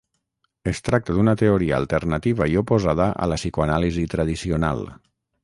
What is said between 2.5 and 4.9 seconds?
i oposada a la psicoanàlisi tradicional.